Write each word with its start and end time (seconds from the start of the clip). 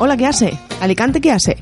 Hola, 0.00 0.16
¿qué 0.16 0.26
hace? 0.26 0.56
Alicante, 0.80 1.20
¿qué 1.20 1.32
hace? 1.32 1.56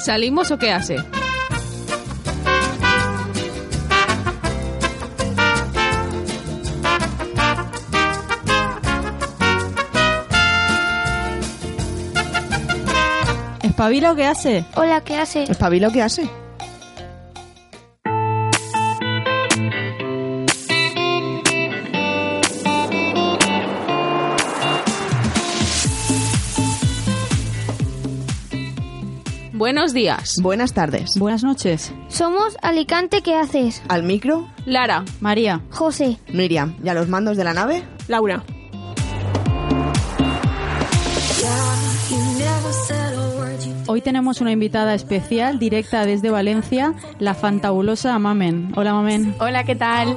¿Salimos 0.00 0.50
o 0.50 0.58
qué 0.58 0.72
hace? 0.72 0.96
¿Espabila 13.62 14.10
o 14.10 14.16
qué 14.16 14.26
hace? 14.26 14.64
Hola, 14.74 15.00
¿qué 15.02 15.16
hace? 15.16 15.44
¿Espabilo 15.44 15.92
qué 15.92 16.02
hace? 16.02 16.41
Buenos 29.82 29.94
días. 29.94 30.36
Buenas 30.40 30.74
tardes. 30.74 31.18
Buenas 31.18 31.42
noches. 31.42 31.92
Somos 32.06 32.56
Alicante, 32.62 33.20
¿qué 33.20 33.34
haces? 33.34 33.82
Al 33.88 34.04
micro, 34.04 34.48
Lara. 34.64 35.04
María. 35.18 35.60
José. 35.70 36.18
Miriam. 36.32 36.76
¿Y 36.84 36.88
a 36.88 36.94
los 36.94 37.08
mandos 37.08 37.36
de 37.36 37.42
la 37.42 37.52
nave? 37.52 37.82
Laura. 38.06 38.44
Hoy 43.88 44.00
tenemos 44.02 44.40
una 44.40 44.52
invitada 44.52 44.94
especial 44.94 45.58
directa 45.58 46.06
desde 46.06 46.30
Valencia, 46.30 46.94
la 47.18 47.34
fantabulosa 47.34 48.16
Mamen. 48.20 48.74
Hola 48.76 48.94
Mamen. 48.94 49.34
Hola, 49.40 49.64
¿qué 49.64 49.74
tal? 49.74 50.16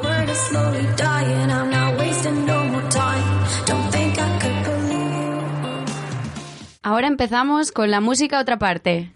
Ahora 6.84 7.08
empezamos 7.08 7.72
con 7.72 7.90
la 7.90 8.00
música 8.00 8.40
otra 8.40 8.60
parte. 8.60 9.15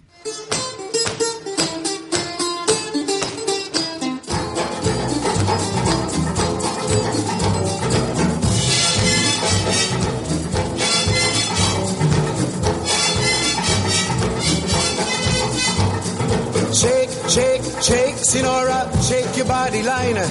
Sinora, 18.29 18.85
shake 19.01 19.37
your 19.37 19.47
body 19.47 19.81
liner. 19.81 20.27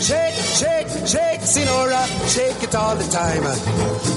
Shake, 0.00 0.34
shake, 0.56 0.88
shake, 1.06 1.42
Sinora, 1.42 2.02
shake 2.32 2.62
it 2.62 2.74
all 2.74 2.96
the 2.96 3.04
time. 3.12 3.44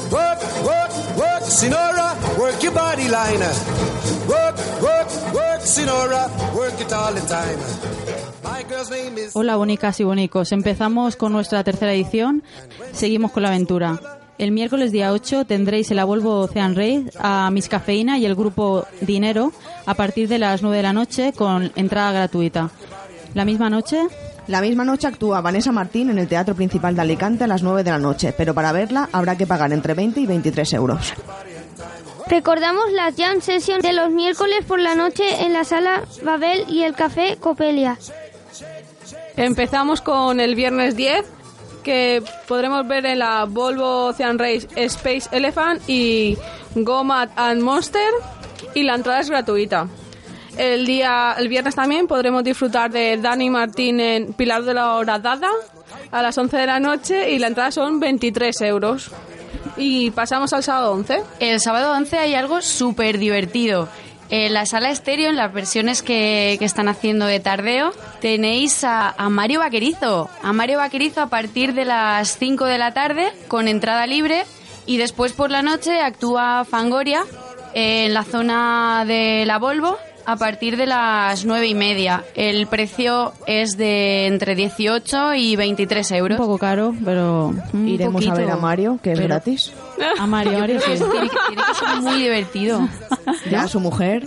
Work, 0.09 0.39
work, 0.63 0.91
work, 1.17 1.43
Sinora, 1.43 2.15
work 2.39 2.63
your 2.63 2.71
body 2.71 3.09
liner. 3.09 3.53
Work, 4.25 4.55
work, 4.81 5.09
work, 5.33 5.61
Sinora, 5.63 6.29
work 6.55 6.79
it 6.79 6.93
all 6.93 7.13
the 7.13 7.21
time. 7.27 7.59
Hola 9.33 9.57
bonicas 9.57 9.99
y 9.99 10.05
bonicos. 10.05 10.53
Empezamos 10.53 11.17
con 11.17 11.33
nuestra 11.33 11.61
tercera 11.65 11.93
edición. 11.93 12.41
Seguimos 12.93 13.31
con 13.31 13.43
la 13.43 13.49
aventura. 13.49 13.99
El 14.37 14.51
miércoles 14.51 14.93
día 14.93 15.11
8 15.11 15.43
tendréis 15.43 15.91
el 15.91 16.01
Volvo 16.05 16.39
Ocean 16.39 16.73
Raid 16.73 17.09
a 17.19 17.51
Miss 17.51 17.67
Cafeína 17.67 18.17
y 18.17 18.25
el 18.25 18.35
grupo 18.35 18.85
Dinero 19.01 19.51
a 19.85 19.95
partir 19.95 20.29
de 20.29 20.39
las 20.39 20.61
9 20.61 20.77
de 20.77 20.83
la 20.83 20.93
noche 20.93 21.33
con 21.33 21.73
entrada 21.75 22.13
gratuita. 22.13 22.71
La 23.33 23.45
misma 23.45 23.69
noche 23.69 24.07
La 24.47 24.61
misma 24.61 24.83
noche 24.83 25.07
actúa 25.07 25.41
Vanessa 25.41 25.71
Martín 25.71 26.09
en 26.09 26.17
el 26.17 26.27
Teatro 26.27 26.55
Principal 26.55 26.95
de 26.95 27.01
Alicante 27.01 27.43
a 27.43 27.47
las 27.47 27.61
9 27.61 27.83
de 27.83 27.91
la 27.91 27.99
noche, 27.99 28.33
pero 28.35 28.53
para 28.53 28.71
verla 28.71 29.09
habrá 29.11 29.37
que 29.37 29.45
pagar 29.45 29.71
entre 29.73 29.93
20 29.93 30.19
y 30.19 30.25
23 30.25 30.73
euros. 30.73 31.13
Recordamos 32.27 32.91
las 32.91 33.15
jam 33.15 33.41
sessions 33.41 33.83
de 33.83 33.93
los 33.93 34.11
miércoles 34.11 34.63
por 34.67 34.79
la 34.79 34.93
noche 34.95 35.43
en 35.43 35.53
la 35.53 35.63
sala 35.63 36.03
Babel 36.23 36.65
y 36.67 36.83
el 36.83 36.93
café 36.93 37.37
Copelia. 37.39 37.97
Empezamos 39.35 40.01
con 40.01 40.39
el 40.39 40.53
viernes 40.53 40.95
10, 40.95 41.25
que 41.83 42.21
podremos 42.47 42.87
ver 42.87 43.05
en 43.05 43.19
la 43.19 43.45
Volvo 43.45 44.07
Ocean 44.07 44.37
Race 44.37 44.67
Space 44.75 45.29
Elephant 45.31 45.81
y 45.87 46.37
Gomad 46.75 47.29
and 47.35 47.61
Monster, 47.61 48.11
y 48.75 48.83
la 48.83 48.95
entrada 48.95 49.21
es 49.21 49.29
gratuita. 49.29 49.87
El 50.59 50.85
día, 50.85 51.37
el 51.37 51.47
viernes 51.47 51.73
también 51.73 52.05
podremos 52.05 52.43
disfrutar 52.43 52.91
de 52.91 53.15
Dani 53.15 53.49
Martín 53.49 54.01
en 54.01 54.33
Pilar 54.33 54.63
de 54.63 54.73
la 54.73 54.95
Horadada 54.95 55.47
a 56.11 56.21
las 56.21 56.37
11 56.37 56.57
de 56.57 56.65
la 56.65 56.81
noche 56.81 57.31
y 57.31 57.39
la 57.39 57.47
entrada 57.47 57.71
son 57.71 58.01
23 58.01 58.59
euros. 58.63 59.09
Y 59.77 60.11
pasamos 60.11 60.51
al 60.51 60.61
sábado 60.61 60.91
11. 60.91 61.23
El 61.39 61.61
sábado 61.61 61.93
11 61.93 62.17
hay 62.17 62.35
algo 62.35 62.61
súper 62.61 63.19
divertido. 63.19 63.87
En 64.29 64.53
la 64.53 64.65
sala 64.65 64.91
estéreo, 64.91 65.29
en 65.29 65.37
las 65.37 65.53
versiones 65.53 66.01
que, 66.01 66.57
que 66.59 66.65
están 66.65 66.89
haciendo 66.89 67.25
de 67.25 67.39
tardeo, 67.39 67.93
tenéis 68.19 68.83
a, 68.83 69.15
Mario 69.29 69.61
Vaquerizo. 69.61 70.29
A 70.43 70.51
Mario 70.51 70.79
Vaquerizo 70.79 71.21
a 71.21 71.29
partir 71.29 71.73
de 71.73 71.85
las 71.85 72.37
5 72.37 72.65
de 72.65 72.77
la 72.77 72.93
tarde, 72.93 73.31
con 73.47 73.69
entrada 73.69 74.05
libre. 74.07 74.43
Y 74.85 74.97
después 74.97 75.31
por 75.31 75.51
la 75.51 75.61
noche 75.61 76.01
actúa 76.01 76.65
Fangoria 76.65 77.23
en 77.73 78.13
la 78.13 78.25
zona 78.25 79.05
de 79.07 79.45
la 79.45 79.57
Volvo 79.57 79.97
a 80.31 80.35
partir 80.35 80.77
de 80.77 80.85
las 80.85 81.45
nueve 81.45 81.67
y 81.67 81.75
media. 81.75 82.23
El 82.35 82.67
precio 82.67 83.33
es 83.47 83.77
de 83.77 84.27
entre 84.27 84.55
18 84.55 85.33
y 85.35 85.55
23 85.55 86.11
un 86.11 86.17
euros. 86.17 86.37
poco 86.37 86.57
caro, 86.57 86.93
pero 87.03 87.53
mm, 87.73 87.87
Iremos 87.87 88.27
a 88.27 88.33
ver 88.33 88.49
a 88.51 88.57
Mario, 88.57 88.99
que 89.01 89.13
es 89.13 89.17
pero- 89.19 89.27
gratis. 89.29 89.73
a 90.19 90.27
Mario, 90.27 90.59
Mario 90.59 90.79
sí. 90.79 90.85
Tiene 90.93 91.29
que, 91.29 91.37
tiene 91.47 91.63
que 91.67 91.73
ser 91.73 92.01
muy 92.01 92.21
divertido. 92.21 92.87
Ya 93.49 93.67
su 93.67 93.79
mujer. 93.79 94.25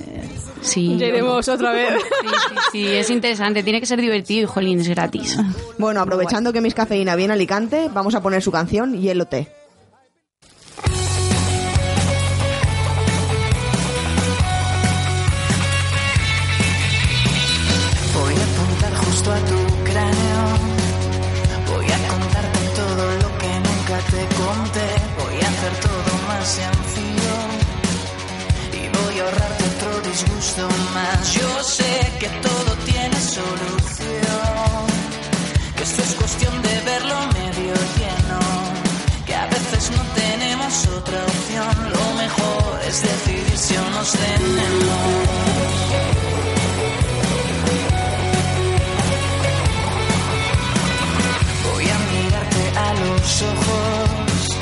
Sí. 0.60 0.96
Ya 0.96 1.06
iremos 1.06 1.48
otra 1.48 1.72
vez. 1.72 1.94
Sí, 2.22 2.28
sí, 2.28 2.54
sí, 2.72 2.86
es 2.86 3.10
interesante. 3.10 3.62
Tiene 3.64 3.80
que 3.80 3.86
ser 3.86 4.00
divertido 4.00 4.44
y, 4.44 4.46
jolín, 4.46 4.80
es 4.80 4.88
gratis. 4.88 5.36
Bueno, 5.76 6.00
aprovechando 6.00 6.52
que 6.52 6.60
Miss 6.60 6.74
Cafeína 6.74 7.16
viene 7.16 7.32
a 7.32 7.34
Alicante, 7.34 7.90
vamos 7.92 8.14
a 8.14 8.22
poner 8.22 8.42
su 8.42 8.52
canción 8.52 8.94
Hielo 9.00 9.26
Té. 9.26 9.48
Yo 30.54 31.62
sé 31.64 32.12
que 32.20 32.28
todo 32.28 32.76
tiene 32.84 33.16
solución. 33.16 34.86
Que 35.76 35.82
esto 35.82 36.02
es 36.02 36.14
cuestión 36.14 36.60
de 36.60 36.80
verlo 36.84 37.14
medio 37.32 37.74
lleno. 37.96 38.40
Que 39.24 39.34
a 39.34 39.46
veces 39.46 39.90
no 39.96 40.02
tenemos 40.14 40.86
otra 40.88 41.24
opción. 41.24 41.92
Lo 41.96 42.14
mejor 42.22 42.80
es 42.86 43.02
decidir 43.02 43.56
si 43.56 43.76
o 43.76 43.90
nos 43.96 44.12
tenemos. 44.12 45.28
Voy 51.72 51.86
a 51.88 51.98
mirarte 52.12 52.64
a 52.76 52.94
los 53.04 53.42
ojos, 53.42 54.58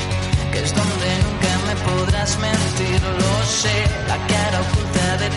que 0.53 0.59
es 0.63 0.73
donde 0.73 1.09
nunca 1.25 1.51
me 1.67 1.75
podrás 1.91 2.37
mentir, 2.39 3.01
lo 3.03 3.45
sé. 3.45 3.75
La 4.07 4.17
cara 4.27 4.61
oculta 4.61 5.17
de 5.17 5.29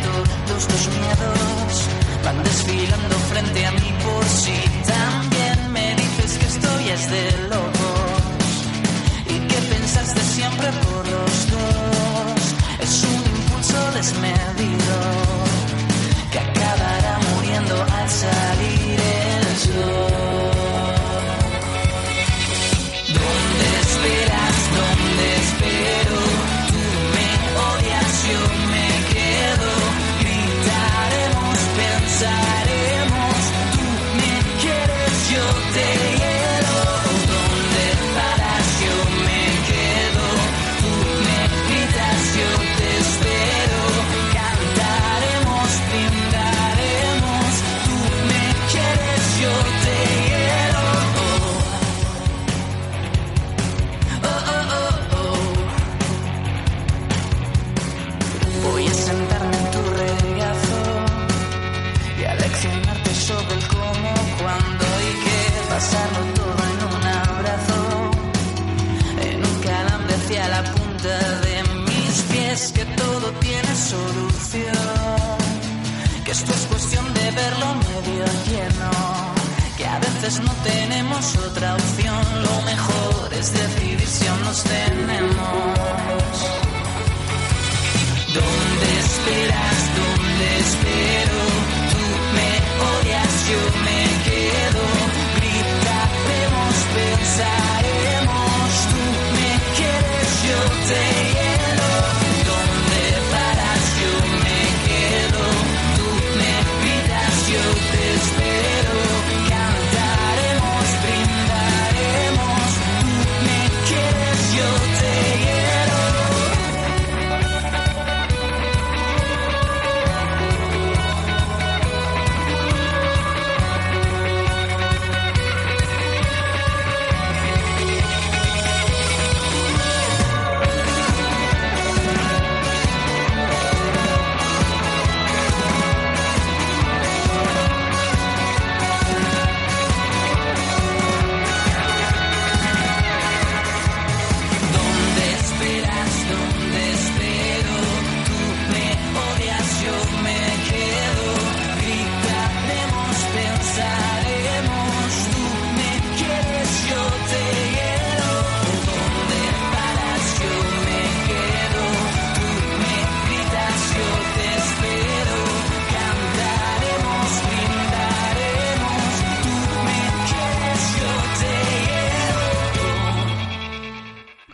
tus 0.66 0.88
miedos 0.88 1.88
van 2.24 2.42
desfilando 2.42 3.16
frente 3.30 3.66
a 3.66 3.72
mí 3.72 3.90
por 4.04 4.24
si 4.24 4.56
también 4.86 5.72
me 5.72 5.94
dices 5.96 6.38
que 6.38 6.46
estoy 6.46 6.88
es 6.88 7.10
de 7.10 7.24
locos 7.48 8.52
y 9.28 9.38
que 9.48 9.58
pensaste 9.74 10.20
siempre 10.20 10.68
por 10.84 11.02
los 11.14 11.32
dos. 11.54 12.40
Es 12.80 13.04
un 13.04 13.20
impulso 13.36 13.78
desmedido 13.94 15.43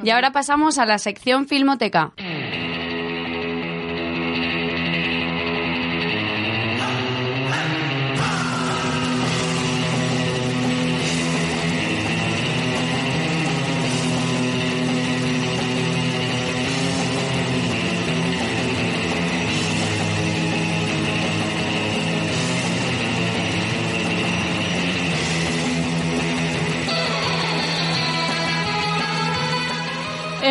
Y 0.02 0.10
ahora 0.10 0.32
pasamos 0.32 0.78
a 0.78 0.86
la 0.86 0.98
sección 0.98 1.46
Filmoteca. 1.46 2.12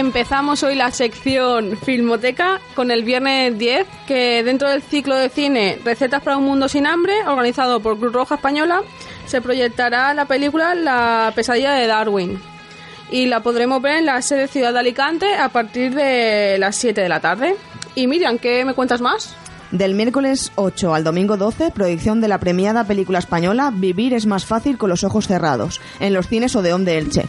Empezamos 0.10 0.64
hoy 0.64 0.74
la 0.74 0.90
sección 0.90 1.78
Filmoteca 1.78 2.60
con 2.74 2.90
el 2.90 3.04
viernes 3.04 3.56
10, 3.60 3.86
que 4.08 4.44
dentro 4.44 4.68
del 4.68 4.82
ciclo 4.82 5.16
de 5.16 5.30
cine 5.30 5.78
Recetas 5.86 6.24
para 6.24 6.36
un 6.36 6.46
Mundo 6.46 6.68
sin 6.68 6.88
Hambre, 6.88 7.14
organizado 7.28 7.80
por 7.80 8.00
Cruz 8.00 8.12
Roja 8.12 8.34
Española, 8.34 8.82
se 9.28 9.40
proyectará 9.40 10.16
la 10.16 10.26
película 10.26 10.74
La 10.74 11.32
pesadilla 11.36 11.74
de 11.74 11.86
Darwin. 11.86 12.40
Y 13.12 13.28
la 13.28 13.42
podremos 13.42 13.84
ver 13.84 13.98
en 13.98 14.08
la 14.08 14.20
sede 14.24 14.48
Ciudad 14.48 14.74
de 14.74 14.80
Alicante 14.80 15.36
a 15.36 15.50
partir 15.50 15.94
de 15.94 16.58
las 16.58 16.76
7 16.78 17.00
de 17.00 17.10
la 17.10 17.20
tarde. 17.20 17.56
Y 17.94 18.08
Miriam, 18.08 18.40
¿qué 18.40 18.66
me 18.66 18.74
cuentas 18.74 19.02
más? 19.02 19.36
Del 19.70 19.94
miércoles 19.94 20.52
8 20.56 20.96
al 20.96 21.04
domingo 21.04 21.38
12, 21.38 21.70
proyección 21.70 22.20
de 22.20 22.30
la 22.30 22.40
premiada 22.40 22.84
película 22.84 23.20
española 23.20 23.72
Vivir 23.72 24.16
es 24.16 24.26
más 24.26 24.44
fácil 24.44 24.80
con 24.80 24.90
los 24.90 25.04
ojos 25.04 25.28
cerrados, 25.28 25.80
en 26.00 26.16
los 26.16 26.28
cines 26.28 26.56
Odeón 26.56 26.84
de 26.84 26.98
Elche. 26.98 27.26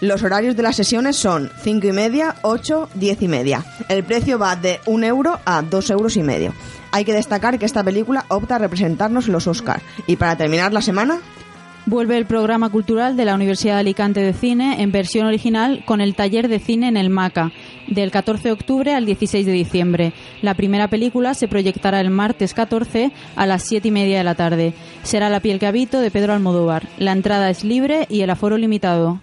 Los 0.00 0.22
horarios 0.22 0.54
de 0.56 0.62
las 0.62 0.76
sesiones 0.76 1.16
son 1.16 1.50
5 1.62 1.88
y 1.88 1.92
media, 1.92 2.36
8, 2.42 2.90
10 2.94 3.22
y 3.22 3.28
media. 3.28 3.64
El 3.88 4.04
precio 4.04 4.38
va 4.38 4.54
de 4.54 4.80
1 4.86 5.06
euro 5.06 5.40
a 5.44 5.62
2 5.62 5.90
euros 5.90 6.16
y 6.16 6.22
medio. 6.22 6.54
Hay 6.92 7.04
que 7.04 7.12
destacar 7.12 7.58
que 7.58 7.66
esta 7.66 7.82
película 7.82 8.24
opta 8.28 8.56
a 8.56 8.58
representarnos 8.58 9.26
en 9.26 9.32
los 9.32 9.48
Oscar. 9.48 9.82
Y 10.06 10.16
para 10.16 10.36
terminar 10.36 10.72
la 10.72 10.82
semana, 10.82 11.20
Vuelve 11.90 12.18
el 12.18 12.26
programa 12.26 12.68
cultural 12.68 13.16
de 13.16 13.24
la 13.24 13.34
Universidad 13.34 13.76
de 13.76 13.80
Alicante 13.80 14.20
de 14.20 14.34
Cine 14.34 14.82
en 14.82 14.92
versión 14.92 15.26
original 15.26 15.84
con 15.86 16.02
el 16.02 16.14
taller 16.14 16.46
de 16.46 16.58
cine 16.58 16.86
en 16.86 16.98
el 16.98 17.08
MACA, 17.08 17.50
del 17.86 18.10
14 18.10 18.48
de 18.48 18.52
octubre 18.52 18.92
al 18.92 19.06
16 19.06 19.46
de 19.46 19.52
diciembre. 19.52 20.12
La 20.42 20.52
primera 20.52 20.88
película 20.88 21.32
se 21.32 21.48
proyectará 21.48 22.02
el 22.02 22.10
martes 22.10 22.52
14 22.52 23.10
a 23.36 23.46
las 23.46 23.62
7 23.62 23.88
y 23.88 23.90
media 23.90 24.18
de 24.18 24.24
la 24.24 24.34
tarde. 24.34 24.74
Será 25.02 25.30
La 25.30 25.40
piel 25.40 25.58
que 25.58 25.66
habito 25.66 26.00
de 26.00 26.10
Pedro 26.10 26.34
Almodóvar. 26.34 26.86
La 26.98 27.12
entrada 27.12 27.48
es 27.48 27.64
libre 27.64 28.06
y 28.10 28.20
el 28.20 28.28
aforo 28.28 28.58
limitado. 28.58 29.22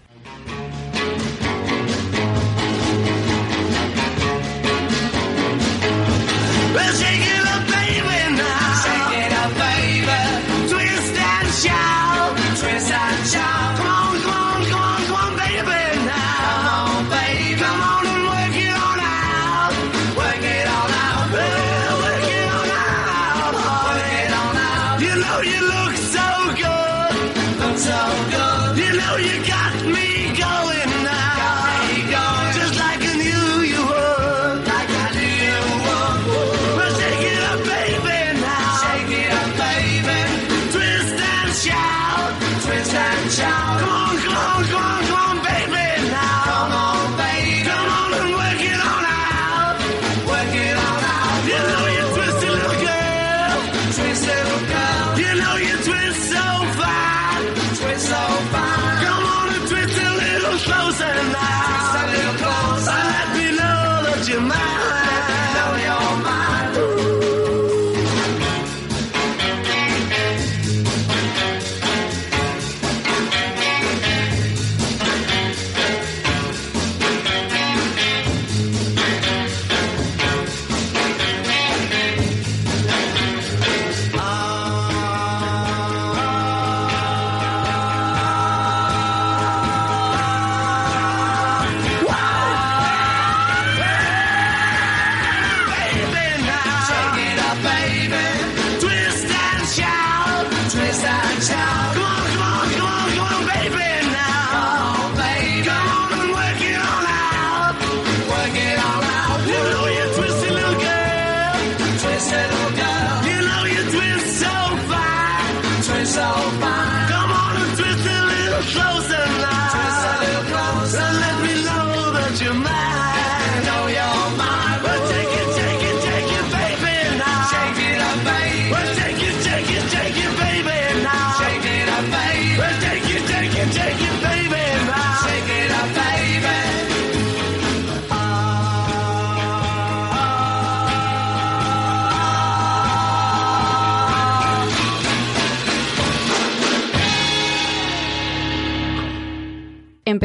You 25.06 25.14
know 25.22 25.40
you 25.42 25.62
look 25.74 25.96
so 25.96 26.28
good. 26.64 27.12
Look 27.60 27.78
so 27.78 28.02
good. 28.34 28.78
You 28.78 28.92
know 29.00 29.16
you 29.18 29.36
got 29.48 29.74
me 29.86 30.08
going 30.38 30.95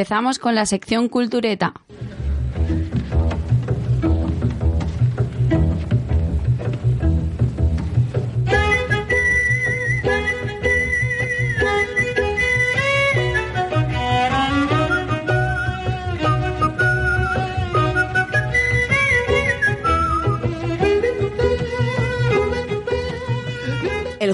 empezamos 0.01 0.39
con 0.39 0.55
la 0.55 0.65
sección 0.65 1.11
cultureta. 1.11 1.75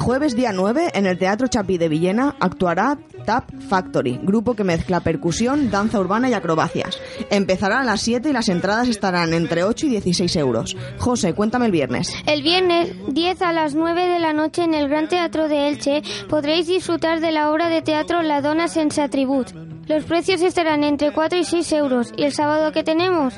Jueves 0.07 0.37
día 0.37 0.53
9, 0.53 0.91
en 0.95 1.05
el 1.07 1.19
Teatro 1.19 1.49
Chapí 1.49 1.79
de 1.79 1.89
Villena, 1.89 2.37
actuará 2.39 2.97
Tap 3.25 3.51
Factory, 3.69 4.21
grupo 4.23 4.55
que 4.55 4.63
mezcla 4.63 5.01
percusión, 5.01 5.69
danza 5.69 5.99
urbana 5.99 6.31
y 6.31 6.33
acrobacias. 6.33 7.01
Empezará 7.29 7.81
a 7.81 7.85
las 7.85 8.03
7 8.03 8.29
y 8.29 8.33
las 8.33 8.49
entradas 8.49 8.87
estarán 8.87 9.35
entre 9.35 9.65
8 9.65 9.87
y 9.87 9.89
16 9.89 10.37
euros. 10.37 10.77
José, 10.99 11.35
cuéntame 11.35 11.67
el 11.67 11.73
viernes. 11.73 12.15
El 12.25 12.45
viernes 12.45 12.95
10 13.09 13.43
a 13.43 13.53
las 13.53 13.75
9 13.75 14.07
de 14.07 14.21
la 14.21 14.33
noche 14.33 14.63
en 14.63 14.75
el 14.75 14.89
Gran 14.89 15.09
Teatro 15.09 15.49
de 15.49 15.67
Elche 15.67 16.03
podréis 16.29 16.69
disfrutar 16.69 17.19
de 17.19 17.33
la 17.33 17.51
obra 17.51 17.69
de 17.69 17.83
teatro 17.83 18.23
La 18.23 18.41
Dona 18.43 18.69
Sense 18.69 19.03
Atribut. 19.03 19.51
Los 19.89 20.05
precios 20.05 20.41
estarán 20.41 20.85
entre 20.85 21.13
4 21.13 21.37
y 21.37 21.45
6 21.45 21.73
euros. 21.73 22.13
¿Y 22.17 22.23
el 22.23 22.33
sábado 22.33 22.71
qué 22.71 22.85
tenemos? 22.85 23.35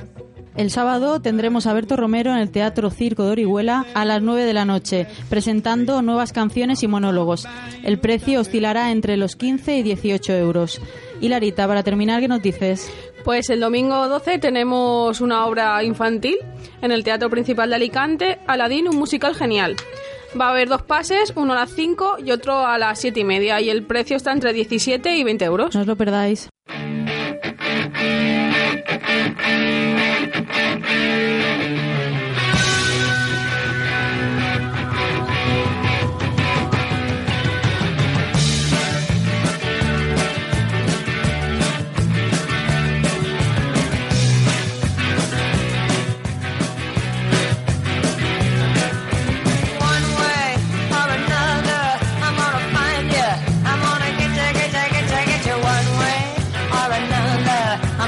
El 0.58 0.72
sábado 0.72 1.20
tendremos 1.22 1.68
a 1.68 1.72
Berto 1.72 1.96
Romero 1.96 2.32
en 2.32 2.38
el 2.38 2.50
Teatro 2.50 2.90
Circo 2.90 3.22
de 3.22 3.30
Orihuela 3.30 3.86
a 3.94 4.04
las 4.04 4.20
9 4.20 4.44
de 4.44 4.52
la 4.52 4.64
noche, 4.64 5.06
presentando 5.30 6.02
nuevas 6.02 6.32
canciones 6.32 6.82
y 6.82 6.88
monólogos. 6.88 7.46
El 7.84 8.00
precio 8.00 8.40
oscilará 8.40 8.90
entre 8.90 9.16
los 9.16 9.36
15 9.36 9.76
y 9.76 9.82
18 9.84 10.32
euros. 10.32 10.80
Y 11.20 11.28
Larita, 11.28 11.68
para 11.68 11.84
terminar, 11.84 12.20
¿qué 12.20 12.26
nos 12.26 12.42
dices? 12.42 12.92
Pues 13.24 13.50
el 13.50 13.60
domingo 13.60 14.08
12 14.08 14.40
tenemos 14.40 15.20
una 15.20 15.46
obra 15.46 15.80
infantil 15.84 16.38
en 16.82 16.90
el 16.90 17.04
Teatro 17.04 17.30
Principal 17.30 17.70
de 17.70 17.76
Alicante, 17.76 18.38
Aladín, 18.48 18.88
un 18.88 18.96
musical 18.96 19.36
genial. 19.36 19.76
Va 20.38 20.48
a 20.48 20.50
haber 20.50 20.68
dos 20.68 20.82
pases, 20.82 21.32
uno 21.36 21.52
a 21.52 21.56
las 21.56 21.70
5 21.70 22.16
y 22.26 22.32
otro 22.32 22.66
a 22.66 22.78
las 22.78 22.98
7 22.98 23.20
y 23.20 23.24
media, 23.24 23.60
y 23.60 23.70
el 23.70 23.84
precio 23.84 24.16
está 24.16 24.32
entre 24.32 24.52
17 24.52 25.14
y 25.14 25.22
20 25.22 25.44
euros. 25.44 25.72
No 25.72 25.82
os 25.82 25.86
lo 25.86 25.94
perdáis. 25.94 26.48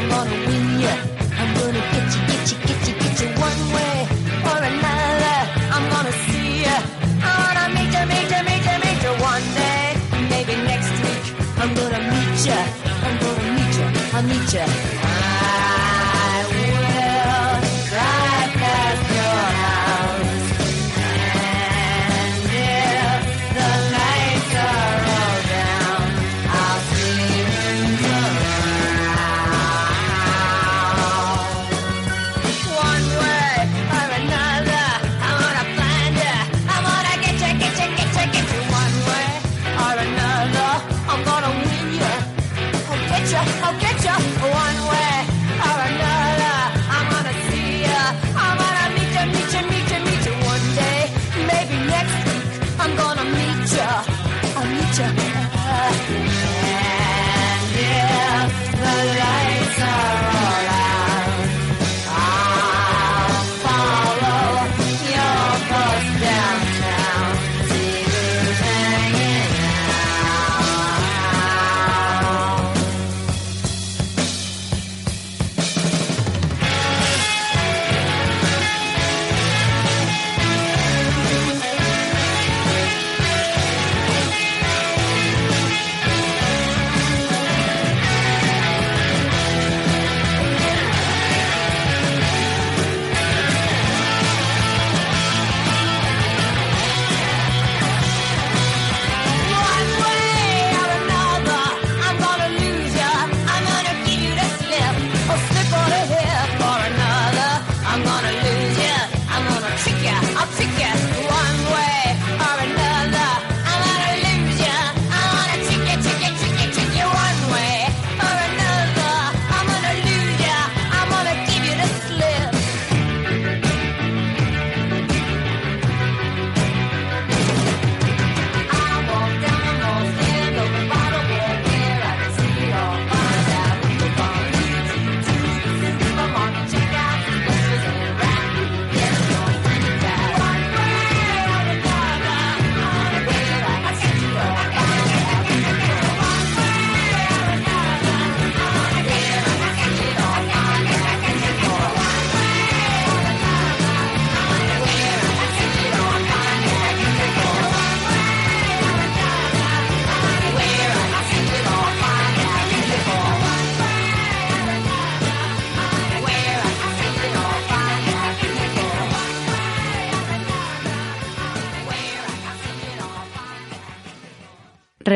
I'm 0.01 0.09
gonna 0.09 0.31
win 0.47 0.81
you. 0.81 0.89
I'm 0.89 1.51
gonna 1.59 1.83
get 1.93 2.09
you, 2.15 2.21
get 2.31 2.51
you, 2.51 2.59
get 2.67 2.89
you, 2.89 2.95
get 3.01 3.21
you. 3.21 3.29
One 3.39 3.61
way 3.77 4.09
or 4.49 4.59
another, 4.71 5.39
I'm 5.75 5.85
gonna 5.93 6.13
see 6.25 6.65
you. 6.65 6.79
I 7.21 7.33
wanna 7.43 7.75
meet 7.77 7.93
you, 7.93 8.05
meet 8.09 8.31
you, 8.33 8.43
meet 8.49 8.65
you, 8.65 8.77
meet 8.81 9.03
you. 9.05 9.13
One 9.23 9.47
day, 9.61 9.85
maybe 10.33 10.55
next 10.65 10.91
week, 11.05 11.25
I'm 11.59 11.75
gonna 11.75 12.01
meet 12.13 12.47
you. 12.49 12.61
I'm 13.05 13.17
gonna 13.21 13.53
meet 13.57 13.77
you. 13.77 13.87
I'll 14.17 14.23
meet 14.23 14.53
you. 14.55 15.00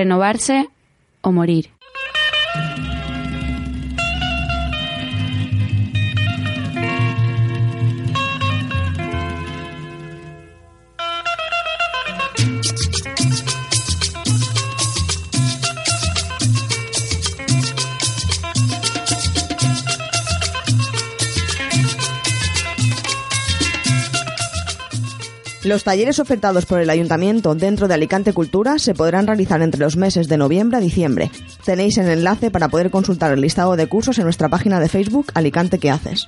Renovarse 0.05 0.69
o 1.23 1.33
morir. 1.33 1.71
Los 25.65 25.83
talleres 25.83 26.19
ofertados 26.19 26.67
por 26.67 26.79
el 26.79 26.91
Ayuntamiento 26.91 27.55
dentro 27.55 27.89
de 27.89 27.95
Alicante 27.95 28.35
Cultura 28.35 28.79
se 28.79 28.93
podrán 28.93 29.27
realizar 29.27 29.63
entre 29.63 29.81
los 29.81 29.97
meses 29.97 30.29
de 30.29 30.37
noviembre 30.37 30.77
a 30.77 30.81
diciembre. 30.81 31.31
Tenéis 31.65 31.97
el 31.97 32.11
enlace 32.11 32.51
para 32.51 32.69
poder 32.69 32.91
consultar 32.91 33.33
el 33.33 33.41
listado 33.41 33.75
de 33.75 33.87
cursos 33.87 34.19
en 34.19 34.25
nuestra 34.25 34.51
página 34.51 34.79
de 34.79 34.91
Facebook 34.91 35.29
Alicante 35.33 35.79
¿Qué 35.79 35.91
haces? 35.91 36.27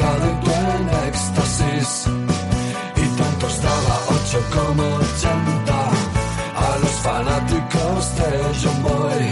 Y 0.00 0.44
tú 0.44 0.50
en 0.50 0.84
éxtasis. 1.08 2.06
Y 2.96 3.06
tanto 3.18 3.46
estaba 3.46 3.94
8 4.08 4.38
como 4.56 4.82
80 4.96 5.90
a 6.66 6.78
los 6.82 6.96
fanáticos 7.06 8.16
de 8.18 8.30
John 8.60 8.82
Boy. 8.82 9.24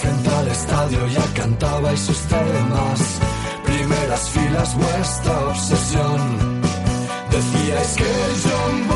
Frente 0.00 0.28
al 0.28 0.48
estadio 0.48 1.06
ya 1.08 1.24
cantabais 1.34 2.00
sus 2.00 2.20
temas. 2.22 3.00
Primeras 3.64 4.30
filas, 4.30 4.76
vuestra 4.76 5.38
obsesión. 5.48 6.20
Decíais 7.30 7.92
que 7.96 8.12
John 8.44 8.88
Boy 8.88 8.89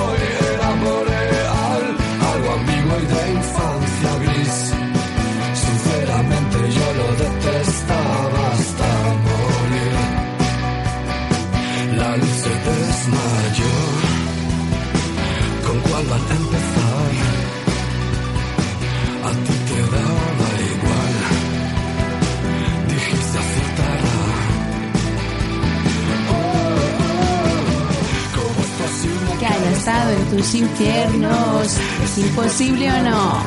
tus 30.37 30.55
infiernos, 30.55 31.77
es 32.05 32.19
imposible 32.19 32.91
o 32.91 33.03
no. 33.03 33.43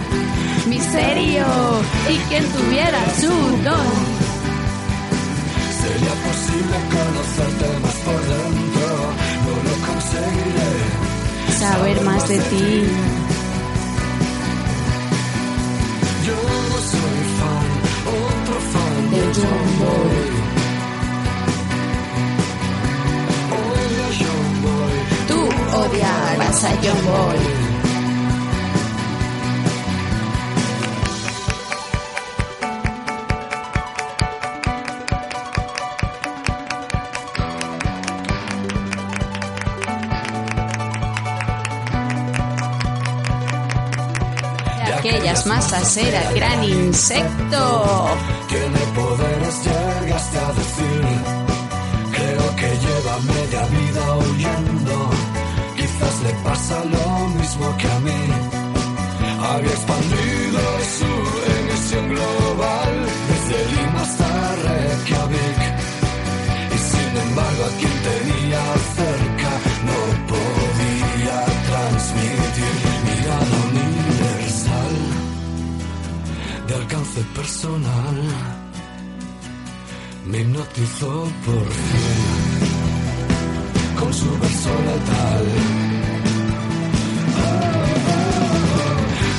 Misterio, 0.68 1.46
y 2.10 2.18
quien 2.30 2.44
tuviera 2.46 3.00
su 3.20 3.28
don. 3.28 3.88
Sería 5.82 6.14
posible 6.28 6.78
conocerte 6.96 7.80
más 7.84 7.96
por 8.06 8.20
dentro, 8.32 8.90
no 9.44 9.54
lo 9.64 9.76
conseguiré. 9.88 10.72
Saber 11.60 12.02
más 12.02 12.28
de 12.30 12.38
ti. 12.40 13.17
De 44.86 44.94
aquellas 44.94 45.46
masas 45.46 45.98
era 45.98 46.30
el 46.30 46.36
gran 46.36 46.64
insecto. 46.64 48.08
No 69.88 70.00
podía 70.32 71.38
transmitir 71.70 72.76
mirada 73.06 73.58
universal 73.70 74.96
de 76.68 76.76
alcance 76.76 77.22
personal. 77.36 78.18
Me 80.26 80.38
hipnotizó 80.42 81.14
por 81.46 81.66
fin 81.66 82.68
con 84.00 84.14
su 84.14 84.30
verso 84.40 84.72
letal. 84.88 85.46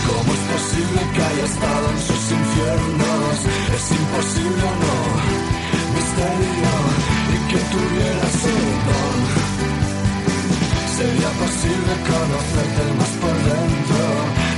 ¿Cómo 0.09 0.31
es 0.37 0.42
posible 0.55 1.01
que 1.14 1.22
haya 1.29 1.44
estado 1.44 1.85
en 1.94 2.01
sus 2.09 2.22
infiernos? 2.38 3.37
Es 3.77 3.87
imposible 4.01 4.62
o 4.62 4.74
no, 4.85 4.96
misterio, 5.94 6.72
y 7.35 7.38
que 7.51 7.59
tuviera. 7.72 8.58
Sería 11.38 11.46
posible 11.46 11.94
conocerte 12.03 12.94
más 12.98 13.11
por 13.20 13.35
dentro, 13.35 14.03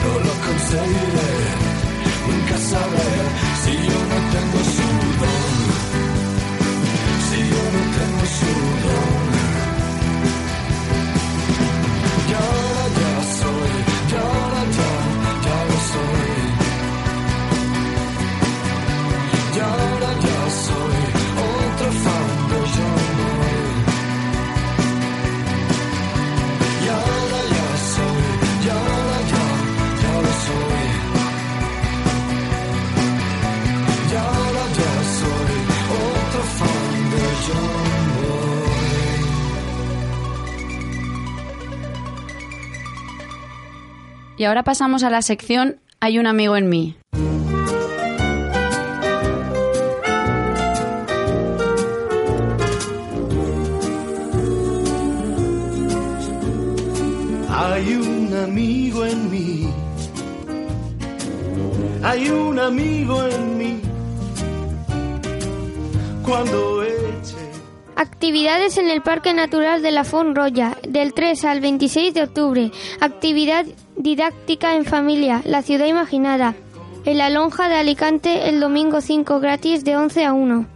no 0.03 0.13
lo 0.25 0.33
conseguiré, 0.47 1.33
nunca 2.27 2.57
sabré 2.57 3.30
Y 44.41 44.45
ahora 44.47 44.65
pasamos 44.65 45.03
a 45.03 45.11
la 45.11 45.21
sección 45.21 45.81
Hay 46.01 46.19
un 46.19 46.27
amigo 46.27 46.57
en 46.57 46.71
mí. 46.71 46.97
Hay 57.51 57.95
un 57.97 58.35
amigo 58.35 59.05
en 59.05 59.31
mí. 59.31 59.69
Hay 62.03 62.31
un 62.31 62.59
amigo 62.59 63.23
en 63.23 63.59
mí. 63.59 63.83
Cuando 66.25 66.83
eche 66.83 67.00
Actividades 68.01 68.79
en 68.79 68.89
el 68.89 69.03
Parque 69.03 69.35
Natural 69.35 69.83
de 69.83 69.91
la 69.91 70.05
Font 70.05 70.35
Roya, 70.35 70.75
del 70.89 71.13
3 71.13 71.45
al 71.45 71.61
26 71.61 72.15
de 72.15 72.23
octubre. 72.23 72.73
Actividad 72.99 73.67
didáctica 73.95 74.75
en 74.75 74.87
familia, 74.87 75.43
la 75.45 75.61
ciudad 75.61 75.85
imaginada. 75.85 76.55
En 77.05 77.19
la 77.19 77.29
lonja 77.29 77.69
de 77.69 77.75
Alicante 77.75 78.49
el 78.49 78.59
domingo 78.59 79.03
5 79.03 79.39
gratis 79.41 79.85
de 79.85 79.99
11 79.99 80.25
a 80.25 80.33
1. 80.33 80.67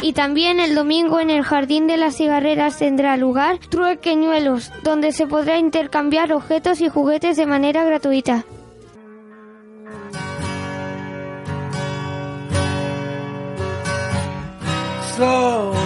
Y 0.00 0.14
también 0.14 0.58
el 0.58 0.74
domingo 0.74 1.20
en 1.20 1.28
el 1.28 1.42
Jardín 1.42 1.86
de 1.86 1.98
las 1.98 2.16
Cigarreras 2.16 2.78
tendrá 2.78 3.18
lugar 3.18 3.58
Truequeñuelos, 3.58 4.72
donde 4.82 5.12
se 5.12 5.26
podrá 5.26 5.58
intercambiar 5.58 6.32
objetos 6.32 6.80
y 6.80 6.88
juguetes 6.88 7.36
de 7.36 7.44
manera 7.44 7.84
gratuita. 7.84 8.46
So, 15.18 15.85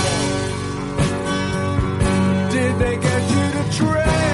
Train 3.71 4.30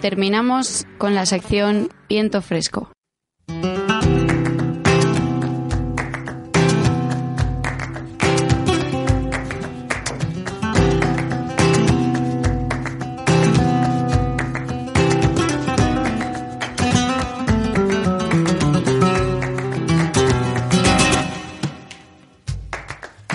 terminamos 0.00 0.86
con 0.98 1.14
la 1.14 1.26
sección 1.26 1.90
Viento 2.08 2.42
Fresco. 2.42 2.90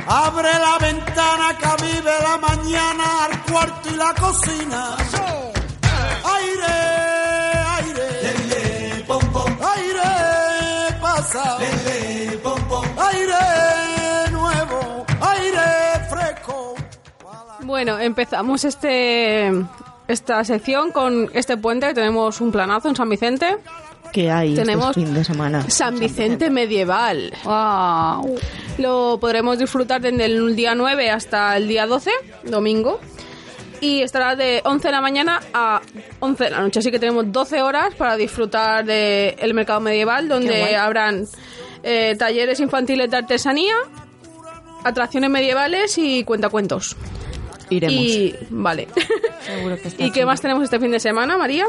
Abre 0.07 0.49
la 0.53 0.77
ventana 0.79 1.57
que 1.57 1.83
vive 1.85 2.11
la 2.21 2.37
mañana 2.37 3.25
al 3.25 3.41
cuarto 3.43 3.89
y 3.89 3.95
la 3.95 4.13
cocina. 4.13 4.94
Bueno, 17.65 17.97
empezamos 17.99 18.63
este 18.63 19.51
esta 20.07 20.43
sección 20.43 20.91
con 20.91 21.31
este 21.33 21.57
puente 21.57 21.87
que 21.87 21.95
tenemos 21.95 22.39
un 22.39 22.51
planazo 22.51 22.89
en 22.89 22.95
San 22.95 23.09
Vicente. 23.09 23.57
que 24.13 24.29
hay 24.29 24.53
Tenemos 24.53 24.89
este 24.89 25.01
fin 25.01 25.13
de 25.15 25.23
semana? 25.23 25.67
San 25.67 25.99
Vicente 25.99 26.51
medieval. 26.51 27.33
Lo 28.77 29.17
podremos 29.19 29.57
disfrutar 29.57 29.99
desde 29.99 30.25
el 30.25 30.55
día 30.55 30.75
9 30.75 31.09
hasta 31.09 31.57
el 31.57 31.67
día 31.67 31.87
12, 31.87 32.11
domingo. 32.43 32.99
Y 33.81 34.01
estará 34.01 34.35
de 34.35 34.61
11 34.63 34.87
de 34.87 34.91
la 34.91 35.01
mañana 35.01 35.41
a 35.51 35.81
11 36.19 36.43
de 36.43 36.49
la 36.51 36.59
noche. 36.59 36.79
Así 36.79 36.91
que 36.91 36.99
tenemos 36.99 37.31
12 37.31 37.63
horas 37.63 37.95
para 37.95 38.15
disfrutar 38.15 38.85
del 38.85 39.53
mercado 39.55 39.79
medieval, 39.79 40.27
donde 40.27 40.75
habrán 40.75 41.25
eh, 41.81 42.15
talleres 42.17 42.59
infantiles 42.59 43.09
de 43.09 43.17
artesanía, 43.17 43.73
atracciones 44.83 45.31
medievales 45.31 45.97
y 45.97 46.23
cuentacuentos. 46.23 46.95
Iremos. 47.69 47.95
Y 47.97 48.35
vale. 48.49 48.87
Seguro 49.45 49.77
que 49.81 49.87
está 49.89 50.03
¿Y 50.03 50.11
qué 50.11 50.21
chulo. 50.21 50.27
más 50.27 50.41
tenemos 50.41 50.63
este 50.63 50.79
fin 50.79 50.91
de 50.91 50.99
semana, 50.99 51.37
María? 51.37 51.65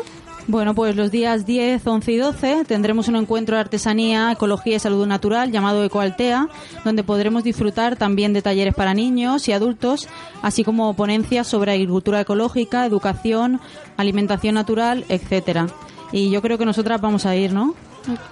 Bueno, 0.48 0.76
pues 0.76 0.94
los 0.94 1.10
días 1.10 1.44
10, 1.44 1.84
11 1.84 2.12
y 2.12 2.16
12 2.18 2.64
tendremos 2.66 3.08
un 3.08 3.16
encuentro 3.16 3.56
de 3.56 3.62
artesanía, 3.62 4.30
ecología 4.30 4.76
y 4.76 4.78
salud 4.78 5.04
natural 5.04 5.50
llamado 5.50 5.82
Ecoaltea, 5.82 6.48
donde 6.84 7.02
podremos 7.02 7.42
disfrutar 7.42 7.96
también 7.96 8.32
de 8.32 8.42
talleres 8.42 8.72
para 8.72 8.94
niños 8.94 9.48
y 9.48 9.52
adultos, 9.52 10.08
así 10.42 10.62
como 10.62 10.94
ponencias 10.94 11.48
sobre 11.48 11.72
agricultura 11.72 12.20
ecológica, 12.20 12.86
educación, 12.86 13.60
alimentación 13.96 14.54
natural, 14.54 15.04
etcétera. 15.08 15.66
Y 16.12 16.30
yo 16.30 16.40
creo 16.42 16.58
que 16.58 16.64
nosotras 16.64 17.00
vamos 17.00 17.26
a 17.26 17.34
ir, 17.34 17.52
¿no? 17.52 17.74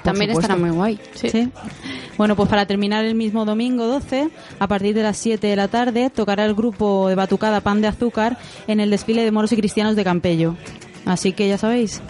También 0.02 0.30
supuesto. 0.30 0.40
estará 0.40 0.56
muy 0.56 0.70
guay. 0.70 1.00
Sí. 1.14 1.50
Bueno, 2.16 2.36
pues 2.36 2.48
para 2.48 2.66
terminar 2.66 3.04
el 3.04 3.14
mismo 3.14 3.44
domingo 3.44 3.86
12, 3.86 4.30
a 4.58 4.66
partir 4.68 4.94
de 4.94 5.02
las 5.02 5.16
7 5.16 5.46
de 5.46 5.56
la 5.56 5.68
tarde, 5.68 6.10
tocará 6.10 6.44
el 6.44 6.54
grupo 6.54 7.08
de 7.08 7.14
Batucada 7.14 7.60
Pan 7.60 7.80
de 7.80 7.88
Azúcar 7.88 8.38
en 8.66 8.80
el 8.80 8.90
desfile 8.90 9.24
de 9.24 9.30
moros 9.30 9.52
y 9.52 9.56
cristianos 9.56 9.96
de 9.96 10.04
Campello. 10.04 10.56
Así 11.04 11.32
que 11.32 11.48
ya 11.48 11.58
sabéis. 11.58 12.00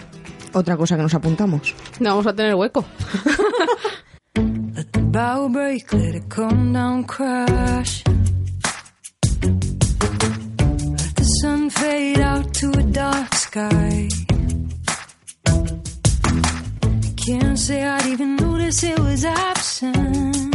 Otra 0.53 0.77
cosa 0.77 0.95
que 0.95 1.03
nos 1.03 1.13
apuntamos. 1.13 1.73
No 1.99 2.11
vamos 2.11 2.27
a 2.27 2.33
tener 2.33 2.55
hueco. 2.55 2.85
Can't 17.25 17.57
say 17.57 17.83
I'd 17.83 18.05
even 18.05 18.35
notice 18.35 18.83
it 18.83 18.99
was 18.99 19.25
absent. 19.25 20.54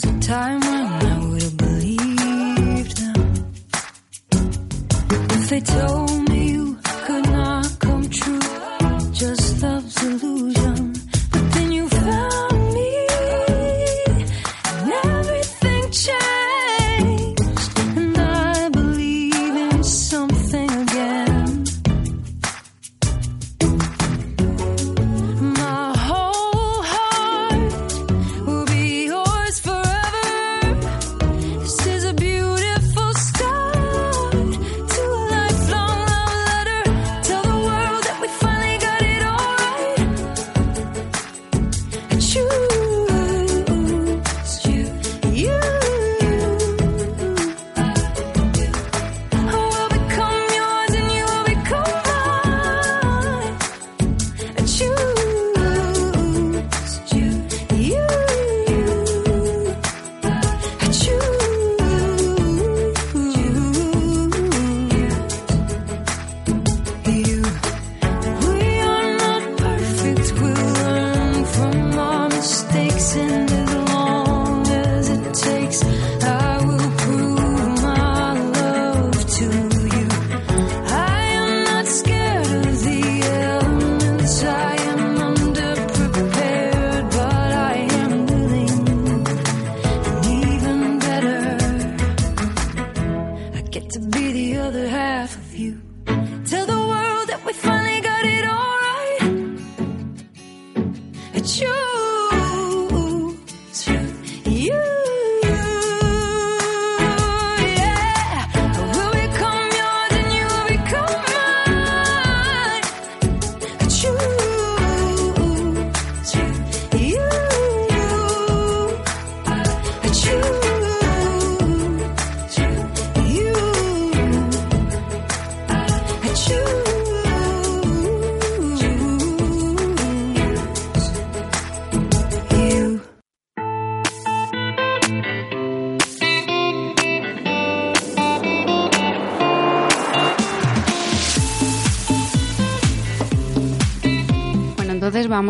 Sometimes 0.00 0.79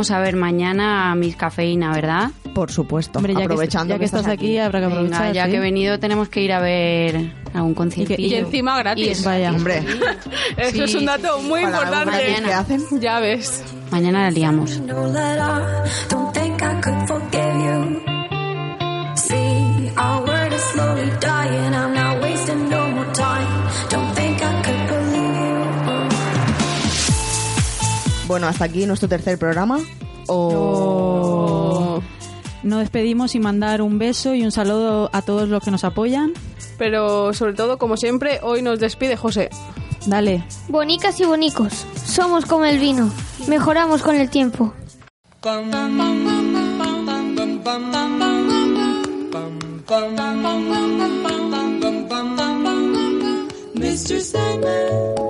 vamos 0.00 0.12
a 0.12 0.18
ver 0.20 0.34
mañana 0.34 1.12
a 1.12 1.14
Miss 1.14 1.36
Cafeína, 1.36 1.92
¿verdad? 1.92 2.30
Por 2.54 2.72
supuesto. 2.72 3.18
Hombre, 3.18 3.34
ya 3.34 3.40
que, 3.40 3.44
aprovechando 3.44 3.92
ya 3.92 3.98
que 3.98 4.06
estás 4.06 4.26
aquí, 4.28 4.56
habrá 4.56 4.80
que 4.80 4.86
Venga, 4.86 4.96
aprovechar. 4.98 5.32
ya 5.34 5.44
sí. 5.44 5.50
que 5.50 5.56
he 5.58 5.60
venido 5.60 5.98
tenemos 6.00 6.30
que 6.30 6.40
ir 6.40 6.52
a 6.54 6.60
ver 6.60 7.34
algún 7.52 7.74
conciertillo. 7.74 8.26
Y 8.26 8.34
encima 8.34 8.78
gratis. 8.78 9.06
Y 9.06 9.10
es- 9.10 9.22
Vaya. 9.24 9.50
Hombre, 9.52 9.84
Eso 10.56 10.70
Sí, 10.72 10.80
es 10.84 10.94
un 10.94 11.04
dato 11.04 11.38
muy 11.42 11.60
para 11.64 11.80
algo 11.80 11.96
importante. 12.12 12.42
que 12.46 12.52
hacen. 12.54 12.80
Ya 12.98 13.20
ves. 13.20 13.62
Mañana 13.90 14.22
la 14.22 14.30
liamos. 14.30 14.80
Bueno, 28.30 28.46
hasta 28.46 28.66
aquí 28.66 28.86
nuestro 28.86 29.08
tercer 29.08 29.40
programa. 29.40 29.80
O... 30.28 32.00
Nos 32.62 32.78
despedimos 32.78 33.34
y 33.34 33.40
mandar 33.40 33.82
un 33.82 33.98
beso 33.98 34.36
y 34.36 34.44
un 34.44 34.52
saludo 34.52 35.10
a 35.12 35.22
todos 35.22 35.48
los 35.48 35.64
que 35.64 35.72
nos 35.72 35.82
apoyan. 35.82 36.32
Pero 36.78 37.34
sobre 37.34 37.54
todo, 37.54 37.76
como 37.76 37.96
siempre, 37.96 38.38
hoy 38.44 38.62
nos 38.62 38.78
despide 38.78 39.16
José. 39.16 39.50
Dale. 40.06 40.44
Bonicas 40.68 41.18
y 41.18 41.24
bonicos, 41.24 41.84
somos 42.04 42.46
como 42.46 42.66
el 42.66 42.78
vino, 42.78 43.10
mejoramos 43.48 44.00
con 44.00 44.14
el 44.14 44.30
tiempo. 44.30 44.74
Mr. 53.74 54.20
Sandman, 54.20 55.29